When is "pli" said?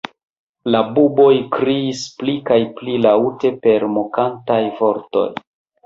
2.23-2.35, 2.81-2.99